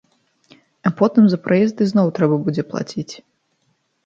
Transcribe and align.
А 0.89 0.91
потым 1.01 1.23
за 1.31 1.37
праезд 1.45 1.83
ізноў 1.87 2.07
трэба 2.19 2.35
будзе 2.49 2.63
плаціць. 2.71 3.13